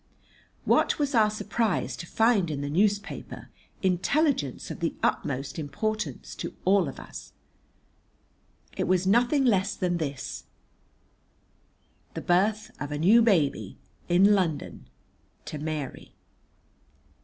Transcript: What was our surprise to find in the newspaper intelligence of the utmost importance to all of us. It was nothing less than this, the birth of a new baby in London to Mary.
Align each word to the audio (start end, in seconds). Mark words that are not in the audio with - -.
What 0.65 0.97
was 0.97 1.13
our 1.13 1.29
surprise 1.29 1.95
to 1.97 2.07
find 2.07 2.49
in 2.49 2.61
the 2.61 2.71
newspaper 2.71 3.49
intelligence 3.83 4.71
of 4.71 4.79
the 4.79 4.95
utmost 5.03 5.59
importance 5.59 6.33
to 6.37 6.55
all 6.65 6.87
of 6.87 6.99
us. 6.99 7.33
It 8.75 8.87
was 8.87 9.05
nothing 9.05 9.45
less 9.45 9.75
than 9.75 9.97
this, 9.97 10.45
the 12.15 12.21
birth 12.21 12.71
of 12.81 12.91
a 12.91 12.97
new 12.97 13.21
baby 13.21 13.77
in 14.09 14.33
London 14.33 14.87
to 15.45 15.59
Mary. 15.59 16.15